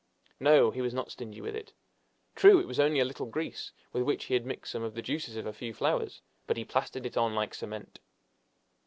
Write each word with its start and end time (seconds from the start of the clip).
No, 0.39 0.71
he 0.71 0.81
was 0.81 0.95
not 0.95 1.11
stingy 1.11 1.41
with 1.41 1.55
it. 1.55 1.73
True, 2.35 2.59
it 2.59 2.65
was 2.65 2.79
only 2.79 2.99
a 2.99 3.05
little 3.05 3.27
grease, 3.27 3.71
with 3.93 4.01
which 4.01 4.25
he 4.25 4.33
had 4.33 4.47
mixed 4.47 4.71
some 4.71 4.81
of 4.81 4.95
the 4.95 5.01
juices 5.03 5.35
of 5.35 5.45
a 5.45 5.53
few 5.53 5.75
flowers, 5.75 6.23
but 6.47 6.57
he 6.57 6.65
plastered 6.65 7.05
it 7.05 7.17
on 7.17 7.35
like 7.35 7.53
cement! 7.53 7.99